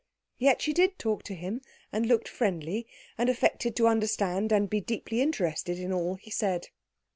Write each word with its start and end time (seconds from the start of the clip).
Yet 0.39 0.63
she 0.63 0.73
did 0.73 0.97
talk 0.97 1.21
to 1.25 1.35
him, 1.35 1.61
and 1.93 2.07
looked 2.07 2.27
friendly, 2.27 2.87
and 3.19 3.29
affected 3.29 3.75
to 3.75 3.87
understand 3.87 4.51
and 4.51 4.67
be 4.67 4.81
deeply 4.81 5.21
interested 5.21 5.77
in 5.77 5.93
all 5.93 6.15
he 6.15 6.31
said. 6.31 6.69